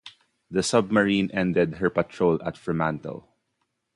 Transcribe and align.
The 0.49 0.63
submarine 0.63 1.29
ended 1.31 1.75
her 1.75 1.91
patrol 1.91 2.41
at 2.43 2.57
Fremantle. 2.57 3.29